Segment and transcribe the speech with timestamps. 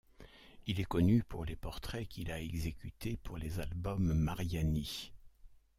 [0.65, 5.11] Il est connu pour les portraits qu'il a exécutés pour les albums Mariani.